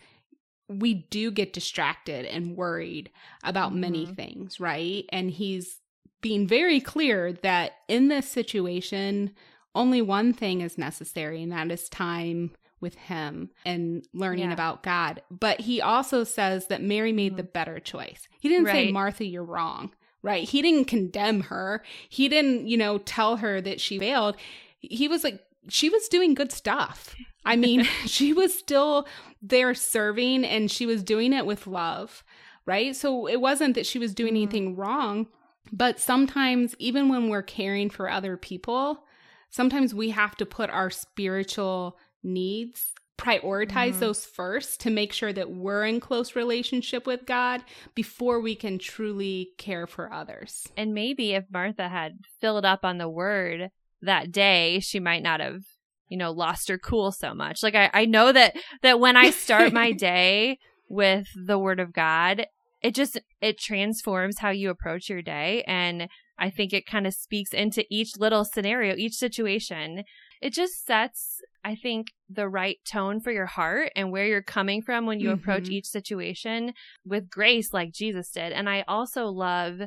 we 0.67 0.93
do 0.93 1.31
get 1.31 1.53
distracted 1.53 2.25
and 2.25 2.57
worried 2.57 3.11
about 3.43 3.71
mm-hmm. 3.71 3.81
many 3.81 4.05
things, 4.07 4.59
right? 4.59 5.05
And 5.09 5.29
he's 5.29 5.79
being 6.21 6.47
very 6.47 6.79
clear 6.79 7.33
that 7.43 7.73
in 7.87 8.07
this 8.07 8.27
situation, 8.27 9.35
only 9.75 10.01
one 10.01 10.33
thing 10.33 10.61
is 10.61 10.77
necessary, 10.77 11.43
and 11.43 11.51
that 11.51 11.71
is 11.71 11.89
time 11.89 12.51
with 12.79 12.95
him 12.95 13.49
and 13.65 14.05
learning 14.13 14.47
yeah. 14.47 14.53
about 14.53 14.83
God. 14.83 15.21
But 15.29 15.61
he 15.61 15.81
also 15.81 16.23
says 16.23 16.67
that 16.67 16.81
Mary 16.81 17.11
made 17.11 17.31
mm-hmm. 17.33 17.37
the 17.37 17.43
better 17.43 17.79
choice. 17.79 18.27
He 18.39 18.49
didn't 18.49 18.65
right. 18.65 18.87
say, 18.87 18.91
Martha, 18.91 19.25
you're 19.25 19.43
wrong, 19.43 19.93
right? 20.23 20.47
He 20.47 20.61
didn't 20.61 20.85
condemn 20.85 21.41
her. 21.41 21.83
He 22.09 22.27
didn't, 22.27 22.67
you 22.67 22.77
know, 22.77 22.97
tell 22.97 23.37
her 23.37 23.61
that 23.61 23.79
she 23.79 23.99
failed. 23.99 24.37
He 24.79 25.07
was 25.07 25.23
like, 25.23 25.43
she 25.69 25.89
was 25.89 26.07
doing 26.07 26.33
good 26.33 26.51
stuff. 26.51 27.15
I 27.45 27.55
mean, 27.55 27.83
she 28.05 28.33
was 28.33 28.57
still 28.57 29.05
there 29.41 29.75
serving 29.75 30.45
and 30.45 30.71
she 30.71 30.85
was 30.85 31.03
doing 31.03 31.33
it 31.33 31.45
with 31.45 31.67
love, 31.67 32.23
right? 32.65 32.95
So 32.95 33.27
it 33.27 33.41
wasn't 33.41 33.75
that 33.75 33.85
she 33.85 33.99
was 33.99 34.13
doing 34.13 34.33
mm-hmm. 34.33 34.43
anything 34.43 34.75
wrong, 34.75 35.27
but 35.71 35.99
sometimes, 35.99 36.75
even 36.79 37.09
when 37.09 37.29
we're 37.29 37.41
caring 37.41 37.89
for 37.89 38.09
other 38.09 38.37
people, 38.37 39.05
sometimes 39.49 39.93
we 39.93 40.09
have 40.11 40.35
to 40.37 40.45
put 40.45 40.69
our 40.69 40.89
spiritual 40.89 41.97
needs 42.21 42.93
prioritize 43.17 43.91
mm-hmm. 43.91 43.99
those 43.99 44.25
first 44.25 44.81
to 44.81 44.89
make 44.89 45.13
sure 45.13 45.31
that 45.31 45.51
we're 45.51 45.85
in 45.85 45.99
close 45.99 46.35
relationship 46.35 47.05
with 47.05 47.25
God 47.25 47.61
before 47.95 48.41
we 48.41 48.55
can 48.55 48.79
truly 48.79 49.49
care 49.57 49.87
for 49.87 50.11
others. 50.11 50.67
And 50.75 50.93
maybe 50.93 51.33
if 51.33 51.45
Martha 51.51 51.89
had 51.89 52.19
filled 52.41 52.65
up 52.65 52.83
on 52.83 52.97
the 52.97 53.09
word 53.09 53.69
that 54.01 54.31
day, 54.31 54.79
she 54.79 54.99
might 54.99 55.23
not 55.23 55.39
have, 55.39 55.63
you 56.09 56.17
know, 56.17 56.31
lost 56.31 56.67
her 56.69 56.77
cool 56.77 57.11
so 57.11 57.33
much. 57.33 57.63
Like 57.63 57.75
I, 57.75 57.89
I 57.93 58.05
know 58.05 58.31
that 58.31 58.55
that 58.81 58.99
when 58.99 59.15
I 59.15 59.29
start 59.29 59.73
my 59.73 59.91
day 59.97 60.57
with 60.89 61.27
the 61.35 61.59
word 61.59 61.79
of 61.79 61.93
God, 61.93 62.47
it 62.81 62.95
just 62.95 63.19
it 63.41 63.59
transforms 63.59 64.39
how 64.39 64.49
you 64.49 64.69
approach 64.69 65.07
your 65.07 65.21
day 65.21 65.63
and 65.67 66.09
I 66.37 66.49
think 66.49 66.73
it 66.73 66.87
kind 66.87 67.05
of 67.05 67.13
speaks 67.13 67.53
into 67.53 67.85
each 67.89 68.17
little 68.17 68.43
scenario, 68.43 68.95
each 68.95 69.13
situation. 69.13 70.03
It 70.41 70.51
just 70.51 70.85
sets 70.85 71.41
I 71.63 71.75
think 71.75 72.07
the 72.29 72.49
right 72.49 72.77
tone 72.89 73.19
for 73.19 73.31
your 73.31 73.45
heart 73.45 73.91
and 73.95 74.11
where 74.11 74.27
you're 74.27 74.41
coming 74.41 74.81
from 74.81 75.05
when 75.05 75.19
you 75.19 75.29
mm-hmm. 75.29 75.39
approach 75.39 75.69
each 75.69 75.85
situation 75.85 76.73
with 77.05 77.29
grace 77.29 77.73
like 77.73 77.93
Jesus 77.93 78.29
did. 78.31 78.51
And 78.51 78.69
I 78.69 78.83
also 78.87 79.25
love 79.27 79.81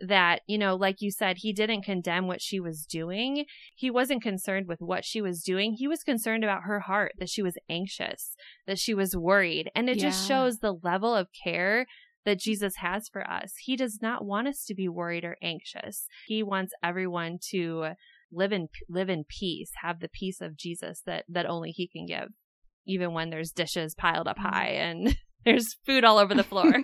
that, 0.00 0.42
you 0.46 0.58
know, 0.58 0.76
like 0.76 1.00
you 1.00 1.10
said, 1.10 1.38
he 1.38 1.52
didn't 1.52 1.82
condemn 1.82 2.26
what 2.26 2.42
she 2.42 2.60
was 2.60 2.84
doing. 2.84 3.46
He 3.74 3.90
wasn't 3.90 4.22
concerned 4.22 4.66
with 4.68 4.80
what 4.80 5.04
she 5.04 5.20
was 5.20 5.42
doing. 5.42 5.74
He 5.74 5.88
was 5.88 6.02
concerned 6.02 6.44
about 6.44 6.64
her 6.64 6.80
heart, 6.80 7.12
that 7.18 7.30
she 7.30 7.42
was 7.42 7.56
anxious, 7.68 8.36
that 8.66 8.78
she 8.78 8.94
was 8.94 9.16
worried. 9.16 9.70
And 9.74 9.88
it 9.88 9.96
yeah. 9.96 10.10
just 10.10 10.28
shows 10.28 10.58
the 10.58 10.74
level 10.82 11.14
of 11.14 11.28
care 11.42 11.86
that 12.26 12.40
Jesus 12.40 12.74
has 12.76 13.08
for 13.08 13.28
us. 13.28 13.54
He 13.64 13.76
does 13.76 14.00
not 14.02 14.24
want 14.24 14.48
us 14.48 14.64
to 14.66 14.74
be 14.74 14.88
worried 14.88 15.24
or 15.24 15.38
anxious. 15.42 16.06
He 16.26 16.42
wants 16.42 16.74
everyone 16.82 17.38
to 17.50 17.92
live 18.32 18.52
in 18.52 18.68
live 18.88 19.08
in 19.08 19.24
peace, 19.28 19.70
have 19.82 20.00
the 20.00 20.08
peace 20.08 20.40
of 20.40 20.56
Jesus 20.56 21.02
that 21.06 21.24
that 21.28 21.46
only 21.46 21.70
he 21.70 21.88
can 21.88 22.06
give, 22.06 22.28
even 22.86 23.12
when 23.12 23.30
there's 23.30 23.50
dishes 23.50 23.94
piled 23.94 24.28
up 24.28 24.36
mm-hmm. 24.36 24.48
high 24.48 24.70
and 24.70 25.16
there's 25.44 25.76
food 25.84 26.04
all 26.04 26.18
over 26.18 26.34
the 26.34 26.42
floor. 26.42 26.72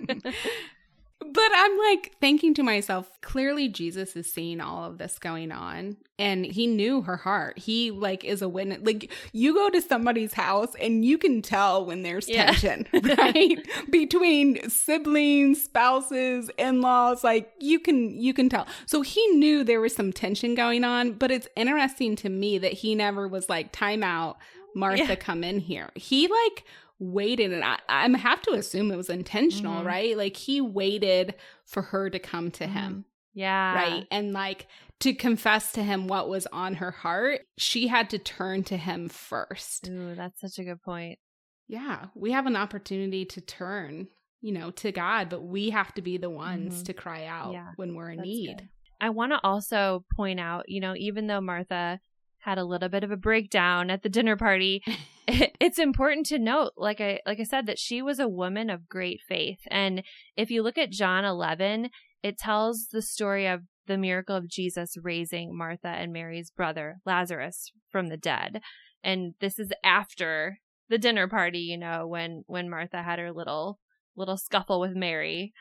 But 1.31 1.51
I'm 1.55 1.77
like 1.77 2.15
thinking 2.19 2.53
to 2.55 2.63
myself, 2.63 3.09
clearly 3.21 3.67
Jesus 3.67 4.15
is 4.15 4.31
seeing 4.31 4.61
all 4.61 4.85
of 4.85 4.97
this 4.97 5.19
going 5.19 5.51
on 5.51 5.97
and 6.19 6.45
he 6.45 6.67
knew 6.67 7.01
her 7.01 7.17
heart. 7.17 7.57
He 7.57 7.91
like 7.91 8.23
is 8.23 8.41
a 8.41 8.49
witness. 8.49 8.79
Like 8.83 9.11
you 9.31 9.53
go 9.53 9.69
to 9.69 9.81
somebody's 9.81 10.33
house 10.33 10.73
and 10.79 11.03
you 11.03 11.17
can 11.17 11.41
tell 11.41 11.85
when 11.85 12.03
there's 12.03 12.29
yeah. 12.29 12.51
tension, 12.51 12.87
right? 13.17 13.59
Between 13.89 14.69
siblings, 14.69 15.63
spouses, 15.63 16.49
in-laws, 16.57 17.23
like 17.23 17.51
you 17.59 17.79
can 17.79 18.19
you 18.19 18.33
can 18.33 18.49
tell. 18.49 18.67
So 18.85 19.01
he 19.01 19.25
knew 19.27 19.63
there 19.63 19.81
was 19.81 19.95
some 19.95 20.13
tension 20.13 20.55
going 20.55 20.83
on, 20.83 21.13
but 21.13 21.31
it's 21.31 21.47
interesting 21.55 22.15
to 22.17 22.29
me 22.29 22.57
that 22.59 22.73
he 22.73 22.95
never 22.95 23.27
was 23.27 23.49
like 23.49 23.71
time 23.71 24.03
out 24.03 24.37
Martha 24.75 25.03
yeah. 25.03 25.15
come 25.15 25.43
in 25.43 25.59
here. 25.59 25.89
He 25.95 26.27
like 26.27 26.65
waited 27.03 27.53
and 27.53 27.63
I, 27.63 27.77
I 27.87 28.07
have 28.17 28.41
to 28.43 28.53
assume 28.53 28.91
it 28.91 28.97
was 28.97 29.09
intentional, 29.09 29.77
mm-hmm. 29.77 29.87
right? 29.87 30.17
Like 30.17 30.37
he 30.37 30.61
waited 30.61 31.35
for 31.65 31.81
her 31.81 32.09
to 32.09 32.19
come 32.19 32.51
to 32.51 32.65
mm-hmm. 32.65 32.73
him. 32.73 33.05
Yeah. 33.33 33.75
Right. 33.75 34.07
And 34.11 34.33
like 34.33 34.67
to 34.99 35.13
confess 35.13 35.71
to 35.73 35.83
him 35.83 36.07
what 36.07 36.29
was 36.29 36.47
on 36.47 36.75
her 36.75 36.91
heart, 36.91 37.41
she 37.57 37.87
had 37.87 38.09
to 38.11 38.19
turn 38.19 38.63
to 38.65 38.77
him 38.77 39.09
first. 39.09 39.87
Ooh, 39.89 40.15
that's 40.15 40.39
such 40.39 40.59
a 40.59 40.63
good 40.63 40.81
point. 40.81 41.19
Yeah. 41.67 42.05
We 42.15 42.31
have 42.31 42.45
an 42.45 42.55
opportunity 42.55 43.25
to 43.25 43.41
turn, 43.41 44.07
you 44.41 44.51
know, 44.51 44.71
to 44.71 44.91
God, 44.91 45.29
but 45.29 45.43
we 45.43 45.71
have 45.71 45.93
to 45.95 46.01
be 46.01 46.17
the 46.17 46.29
ones 46.29 46.75
mm-hmm. 46.75 46.83
to 46.83 46.93
cry 46.93 47.25
out 47.25 47.53
yeah, 47.53 47.71
when 47.75 47.95
we're 47.95 48.11
in 48.11 48.21
need. 48.21 48.57
Good. 48.57 48.69
I 49.01 49.09
want 49.09 49.33
to 49.33 49.39
also 49.43 50.05
point 50.15 50.39
out, 50.39 50.69
you 50.69 50.79
know, 50.79 50.93
even 50.95 51.27
though 51.27 51.41
Martha 51.41 51.99
had 52.43 52.57
a 52.57 52.65
little 52.65 52.89
bit 52.89 53.03
of 53.03 53.11
a 53.11 53.17
breakdown 53.17 53.89
at 53.89 54.03
the 54.03 54.09
dinner 54.09 54.35
party. 54.35 54.83
it's 55.27 55.79
important 55.79 56.25
to 56.27 56.39
note, 56.39 56.73
like 56.77 56.99
I 56.99 57.19
like 57.25 57.39
I 57.39 57.43
said, 57.43 57.65
that 57.67 57.79
she 57.79 58.01
was 58.01 58.19
a 58.19 58.27
woman 58.27 58.69
of 58.69 58.89
great 58.89 59.21
faith. 59.27 59.59
And 59.69 60.03
if 60.35 60.51
you 60.51 60.61
look 60.61 60.77
at 60.77 60.91
John 60.91 61.25
11, 61.25 61.89
it 62.21 62.37
tells 62.37 62.87
the 62.91 63.01
story 63.01 63.47
of 63.47 63.61
the 63.87 63.97
miracle 63.97 64.35
of 64.35 64.49
Jesus 64.49 64.95
raising 65.01 65.57
Martha 65.57 65.87
and 65.87 66.13
Mary's 66.13 66.51
brother 66.51 66.97
Lazarus 67.05 67.71
from 67.89 68.07
the 68.07 68.17
dead. 68.17 68.61
And 69.03 69.33
this 69.39 69.59
is 69.59 69.71
after 69.83 70.59
the 70.89 70.97
dinner 70.97 71.27
party, 71.27 71.59
you 71.59 71.77
know, 71.77 72.07
when 72.07 72.43
when 72.47 72.69
Martha 72.69 73.03
had 73.03 73.19
her 73.19 73.31
little 73.31 73.79
little 74.15 74.37
scuffle 74.37 74.79
with 74.79 74.95
Mary. 74.95 75.53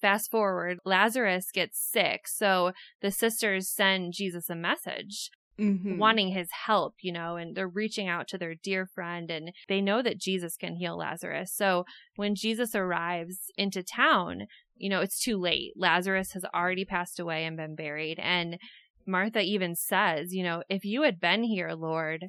Fast 0.00 0.30
forward, 0.30 0.78
Lazarus 0.84 1.50
gets 1.50 1.80
sick, 1.80 2.28
so 2.28 2.72
the 3.00 3.10
sisters 3.10 3.70
send 3.70 4.12
Jesus 4.12 4.50
a 4.50 4.54
message 4.54 5.30
mm-hmm. 5.58 5.98
wanting 5.98 6.28
his 6.28 6.48
help, 6.66 6.94
you 7.00 7.12
know, 7.12 7.36
and 7.36 7.56
they're 7.56 7.68
reaching 7.68 8.08
out 8.08 8.28
to 8.28 8.38
their 8.38 8.54
dear 8.54 8.86
friend 8.86 9.30
and 9.30 9.52
they 9.68 9.80
know 9.80 10.02
that 10.02 10.18
Jesus 10.18 10.56
can 10.56 10.76
heal 10.76 10.96
Lazarus. 10.96 11.52
So 11.52 11.84
when 12.16 12.34
Jesus 12.34 12.74
arrives 12.74 13.50
into 13.56 13.82
town, 13.82 14.46
you 14.76 14.88
know, 14.88 15.00
it's 15.00 15.20
too 15.20 15.38
late. 15.38 15.72
Lazarus 15.76 16.32
has 16.32 16.44
already 16.54 16.84
passed 16.84 17.18
away 17.18 17.44
and 17.44 17.56
been 17.56 17.74
buried. 17.74 18.18
And 18.18 18.58
Martha 19.06 19.40
even 19.40 19.74
says, 19.74 20.34
you 20.34 20.42
know, 20.42 20.62
if 20.68 20.84
you 20.84 21.02
had 21.02 21.20
been 21.20 21.42
here, 21.42 21.72
Lord, 21.72 22.26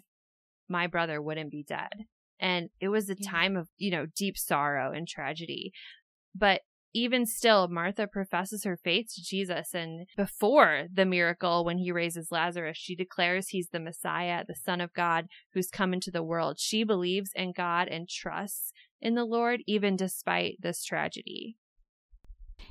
my 0.69 0.87
brother 0.87 1.21
wouldn't 1.21 1.51
be 1.51 1.63
dead. 1.63 2.05
And 2.39 2.69
it 2.79 2.89
was 2.89 3.09
a 3.09 3.15
yeah. 3.17 3.29
time 3.29 3.57
of, 3.57 3.67
you 3.77 3.91
know, 3.91 4.05
deep 4.15 4.37
sorrow 4.37 4.91
and 4.91 5.07
tragedy. 5.07 5.71
But 6.35 6.61
even 6.97 7.25
still, 7.25 7.67
Martha 7.67 8.07
professes 8.07 8.63
her 8.63 8.75
faith 8.75 9.07
to 9.15 9.23
Jesus. 9.23 9.73
And 9.73 10.07
before 10.15 10.87
the 10.91 11.05
miracle, 11.05 11.63
when 11.63 11.77
he 11.77 11.91
raises 11.91 12.31
Lazarus, 12.31 12.77
she 12.77 12.95
declares 12.95 13.49
he's 13.49 13.69
the 13.69 13.79
Messiah, 13.79 14.43
the 14.47 14.55
Son 14.55 14.81
of 14.81 14.93
God, 14.93 15.27
who's 15.53 15.69
come 15.69 15.93
into 15.93 16.09
the 16.09 16.23
world. 16.23 16.59
She 16.59 16.83
believes 16.83 17.29
in 17.35 17.51
God 17.51 17.87
and 17.87 18.09
trusts 18.09 18.71
in 18.99 19.13
the 19.13 19.25
Lord, 19.25 19.61
even 19.67 19.95
despite 19.95 20.57
this 20.59 20.83
tragedy. 20.83 21.55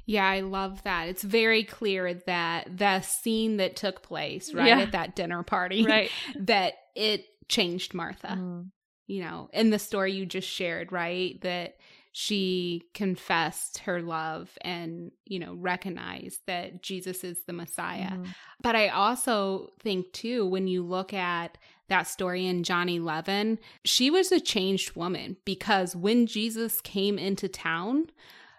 Yeah, 0.05 0.29
I 0.29 0.41
love 0.41 0.83
that. 0.83 1.09
It's 1.09 1.23
very 1.23 1.63
clear 1.63 2.15
that 2.27 2.79
the 2.79 3.01
scene 3.03 3.59
that 3.59 3.77
took 3.77 4.03
place, 4.03 4.53
right, 4.53 4.67
yeah. 4.67 4.81
at 4.81 4.93
that 4.93 5.15
dinner 5.15 5.45
party, 5.45 5.85
right. 5.87 6.11
that 6.41 6.75
it 6.97 7.25
changed 7.49 7.95
Martha. 7.95 8.37
Mm. 8.39 8.71
You 9.07 9.21
know, 9.23 9.51
in 9.53 9.71
the 9.71 9.79
story 9.79 10.13
you 10.13 10.27
just 10.27 10.49
shared, 10.49 10.91
right? 10.91 11.41
That 11.43 11.77
she 12.19 12.83
confessed 12.95 13.77
her 13.81 14.01
love 14.01 14.57
and, 14.63 15.13
you 15.27 15.39
know, 15.39 15.53
recognized 15.53 16.41
that 16.47 16.83
Jesus 16.83 17.23
is 17.23 17.43
the 17.43 17.53
Messiah. 17.53 18.13
Mm-hmm. 18.13 18.31
But 18.63 18.75
I 18.75 18.89
also 18.89 19.73
think, 19.81 20.15
too, 20.15 20.47
when 20.47 20.67
you 20.67 20.83
look 20.83 21.13
at 21.13 21.59
that 21.89 22.05
story 22.05 22.47
in 22.47 22.63
John 22.63 22.89
11, 22.89 23.59
she 23.85 24.11
was 24.11 24.33
a 24.33 24.41
changed 24.41 24.97
woman 24.97 25.37
because 25.45 25.95
when 25.95 26.27
Jesus 26.27 26.81
came 26.81 27.19
into 27.19 27.49
town, 27.49 28.07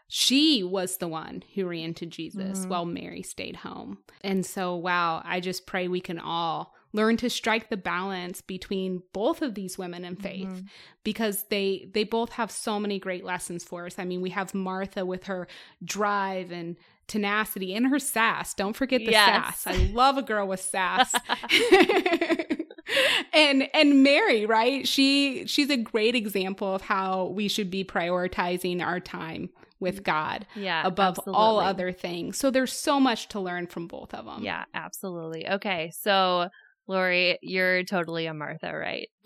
she 0.07 0.63
was 0.63 0.97
the 0.97 1.07
one 1.07 1.43
who 1.55 1.67
ran 1.67 1.95
to 1.95 2.05
Jesus 2.05 2.59
mm-hmm. 2.59 2.69
while 2.69 2.85
Mary 2.85 3.23
stayed 3.23 3.55
home. 3.55 3.97
And 4.21 4.45
so, 4.45 4.75
wow, 4.75 5.23
I 5.25 5.39
just 5.39 5.65
pray 5.65 5.87
we 5.87 5.99
can 5.99 6.19
all 6.19 6.75
learn 6.97 7.15
to 7.17 7.29
strike 7.29 7.69
the 7.69 7.77
balance 7.77 8.41
between 8.41 9.03
both 9.13 9.41
of 9.41 9.53
these 9.53 9.77
women 9.77 10.03
and 10.03 10.21
faith 10.21 10.47
mm-hmm. 10.47 10.65
because 11.03 11.43
they 11.43 11.87
they 11.93 12.03
both 12.03 12.31
have 12.33 12.51
so 12.51 12.79
many 12.79 12.99
great 12.99 13.23
lessons 13.23 13.63
for 13.63 13.85
us. 13.85 13.97
I 13.97 14.03
mean, 14.03 14.19
we 14.19 14.31
have 14.31 14.53
Martha 14.53 15.05
with 15.05 15.25
her 15.25 15.47
drive 15.85 16.51
and 16.51 16.75
tenacity 17.07 17.73
and 17.73 17.87
her 17.87 17.99
sass. 17.99 18.53
Don't 18.53 18.75
forget 18.75 18.99
the 19.05 19.11
yes. 19.11 19.61
sass. 19.61 19.67
I 19.67 19.91
love 19.93 20.17
a 20.17 20.23
girl 20.23 20.47
with 20.47 20.59
sass. 20.59 21.13
and 23.33 23.69
and 23.73 24.03
Mary, 24.03 24.45
right? 24.45 24.87
She 24.87 25.45
she's 25.45 25.69
a 25.69 25.77
great 25.77 26.15
example 26.15 26.75
of 26.75 26.81
how 26.81 27.27
we 27.27 27.47
should 27.47 27.69
be 27.69 27.83
prioritizing 27.85 28.81
our 28.81 28.99
time 28.99 29.49
with 29.79 30.03
God 30.03 30.45
yeah, 30.55 30.85
above 30.85 31.19
absolutely. 31.19 31.39
all 31.39 31.59
other 31.59 31.91
things. 31.91 32.37
So 32.37 32.49
there's 32.49 32.73
so 32.73 32.99
much 32.99 33.27
to 33.29 33.39
learn 33.39 33.67
from 33.67 33.87
both 33.87 34.13
of 34.13 34.25
them. 34.25 34.43
Yeah, 34.43 34.65
absolutely. 34.73 35.47
Okay. 35.47 35.91
So 35.93 36.49
Lori, 36.87 37.37
you're 37.41 37.83
totally 37.83 38.27
a 38.27 38.33
Martha, 38.33 38.73
right? 38.75 39.09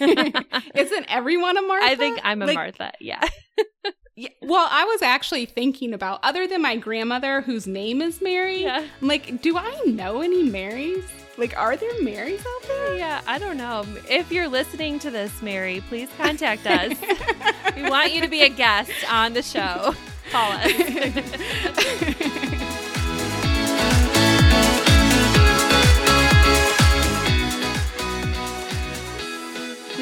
Isn't 0.00 1.06
everyone 1.08 1.56
a 1.56 1.62
Martha? 1.62 1.86
I 1.86 1.94
think 1.96 2.20
I'm 2.22 2.42
a 2.42 2.46
like, 2.46 2.54
Martha. 2.54 2.92
Yeah. 3.00 3.22
yeah. 4.16 4.28
Well, 4.42 4.66
I 4.70 4.84
was 4.84 5.02
actually 5.02 5.46
thinking 5.46 5.92
about 5.94 6.20
other 6.22 6.46
than 6.46 6.62
my 6.62 6.76
grandmother 6.76 7.42
whose 7.42 7.66
name 7.66 8.00
is 8.00 8.20
Mary. 8.20 8.62
Yeah. 8.62 8.86
I'm 9.00 9.08
like, 9.08 9.42
do 9.42 9.56
I 9.58 9.78
know 9.86 10.22
any 10.22 10.48
Marys? 10.50 11.04
Like, 11.36 11.56
are 11.56 11.76
there 11.76 12.02
Marys 12.02 12.40
out 12.40 12.62
there? 12.68 12.96
Yeah, 12.96 13.20
I 13.26 13.38
don't 13.38 13.56
know. 13.56 13.84
If 14.08 14.30
you're 14.30 14.48
listening 14.48 14.98
to 15.00 15.10
this, 15.10 15.40
Mary, 15.40 15.82
please 15.88 16.10
contact 16.18 16.66
us. 16.66 16.94
we 17.74 17.88
want 17.88 18.12
you 18.12 18.20
to 18.20 18.28
be 18.28 18.42
a 18.42 18.48
guest 18.48 18.92
on 19.10 19.32
the 19.32 19.42
show. 19.42 19.94
Call 20.30 20.52
us. 20.52 22.46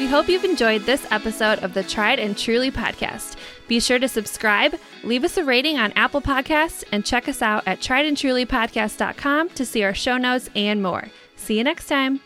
Hope 0.09 0.27
you've 0.27 0.43
enjoyed 0.43 0.81
this 0.81 1.05
episode 1.11 1.59
of 1.59 1.75
the 1.75 1.83
Tried 1.83 2.17
and 2.17 2.35
Truly 2.35 2.71
podcast. 2.71 3.35
Be 3.67 3.79
sure 3.79 3.99
to 3.99 4.07
subscribe, 4.07 4.75
leave 5.03 5.23
us 5.23 5.37
a 5.37 5.43
rating 5.43 5.77
on 5.77 5.91
Apple 5.91 6.19
Podcasts, 6.21 6.83
and 6.91 7.05
check 7.05 7.29
us 7.29 7.43
out 7.43 7.63
at 7.67 7.79
triedandtrulypodcast.com 7.79 9.49
to 9.49 9.65
see 9.65 9.83
our 9.83 9.93
show 9.93 10.17
notes 10.17 10.49
and 10.55 10.81
more. 10.81 11.05
See 11.35 11.59
you 11.59 11.63
next 11.63 11.85
time. 11.85 12.21